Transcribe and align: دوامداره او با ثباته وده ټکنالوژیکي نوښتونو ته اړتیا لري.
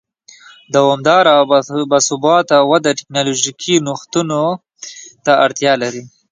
دوامداره 0.73 1.31
او 1.39 1.43
با 1.91 1.99
ثباته 2.07 2.57
وده 2.69 2.91
ټکنالوژیکي 2.99 3.75
نوښتونو 3.85 4.43
ته 5.25 5.31
اړتیا 5.45 5.73
لري. 5.81 6.03